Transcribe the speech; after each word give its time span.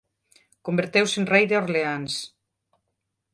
Converteuse 0.65 1.15
en 1.19 1.25
rei 1.33 1.45
de 1.47 1.59
Orleáns. 1.61 2.13